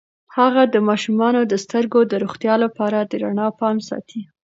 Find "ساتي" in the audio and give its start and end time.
3.89-4.21